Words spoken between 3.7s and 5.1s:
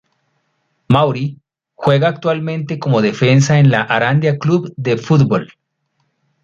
Arandina Club de